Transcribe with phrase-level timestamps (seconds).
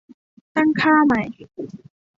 [0.55, 1.23] ตั้งค่าใหม่